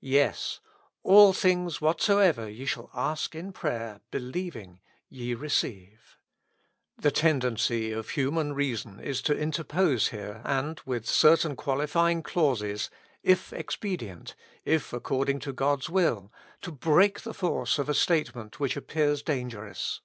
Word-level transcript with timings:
Yes," 0.00 0.60
all 1.12 1.34
things 1.34 1.82
WHATSOEVER 1.82 2.48
ye 2.48 2.64
shall 2.64 2.88
ask 2.94 3.34
in 3.34 3.52
prayer 3.52 4.00
believing, 4.10 4.80
ye 5.10 5.34
received 5.34 6.16
The 6.96 7.10
tendency 7.10 7.92
of 7.92 8.08
human 8.08 8.54
reason 8.54 8.98
is 9.00 9.20
to 9.20 9.36
inter 9.36 9.64
pose 9.64 10.08
here, 10.08 10.40
and 10.46 10.80
with 10.86 11.04
certain 11.06 11.56
qualifying 11.56 12.22
clauses," 12.22 12.88
if 13.22 13.52
expedient,"" 13.52 14.34
if 14.64 14.94
according 14.94 15.40
to 15.40 15.52
God's 15.52 15.90
will," 15.90 16.32
to 16.62 16.72
break 16.72 17.20
the 17.20 17.34
force 17.34 17.78
of 17.78 17.90
a 17.90 17.94
statement 17.94 18.58
which 18.58 18.78
appears 18.78 19.22
dangerous. 19.22 20.00